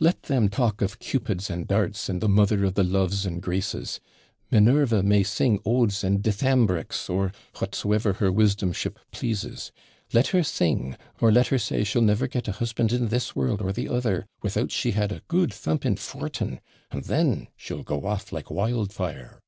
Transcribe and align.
'Let 0.00 0.24
them 0.24 0.48
talk 0.48 0.82
of 0.82 0.98
Cupids 0.98 1.48
and 1.48 1.68
darts, 1.68 2.08
and 2.08 2.20
the 2.20 2.28
mother 2.28 2.64
of 2.64 2.74
the 2.74 2.82
Loves 2.82 3.24
and 3.24 3.40
Graces. 3.40 4.00
Minerva 4.50 5.04
may 5.04 5.22
sing 5.22 5.60
odes 5.64 6.02
and 6.02 6.20
DYTHAMBRICS, 6.20 7.08
or 7.08 7.30
whatsoever 7.60 8.14
her 8.14 8.32
wisdomship 8.32 8.98
pleases. 9.12 9.70
Let 10.12 10.26
her 10.34 10.42
sing, 10.42 10.96
or 11.20 11.30
let 11.30 11.46
her 11.46 11.60
say 11.60 11.84
she'll 11.84 12.02
never 12.02 12.26
get 12.26 12.48
a 12.48 12.58
husband 12.58 12.90
in 12.92 13.06
this 13.06 13.36
world 13.36 13.62
or 13.62 13.72
the 13.72 13.88
other, 13.88 14.26
without 14.42 14.72
she 14.72 14.90
had 14.90 15.12
a 15.12 15.22
good 15.28 15.54
thumping 15.54 15.94
FORTIN, 15.94 16.58
and 16.90 17.04
then 17.04 17.46
she'd 17.56 17.84
go 17.84 18.04
off 18.04 18.32
like 18.32 18.50
wildfire.' 18.50 19.38